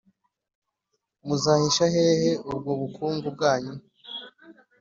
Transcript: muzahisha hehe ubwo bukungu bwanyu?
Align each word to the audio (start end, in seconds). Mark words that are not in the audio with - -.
muzahisha 1.25 1.85
hehe 1.93 2.31
ubwo 2.51 2.71
bukungu 2.81 3.27
bwanyu? 3.35 3.73